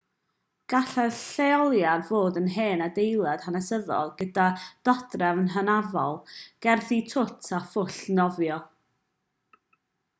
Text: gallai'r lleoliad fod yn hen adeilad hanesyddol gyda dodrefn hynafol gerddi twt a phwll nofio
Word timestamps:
gallai'r 0.73 1.11
lleoliad 1.17 2.05
fod 2.07 2.39
yn 2.41 2.47
hen 2.53 2.81
adeilad 2.87 3.45
hanesyddol 3.49 4.09
gyda 4.23 4.47
dodrefn 4.89 5.53
hynafol 5.59 6.17
gerddi 6.67 7.01
twt 7.15 7.51
a 7.59 7.65
phwll 7.71 8.01
nofio 8.21 8.61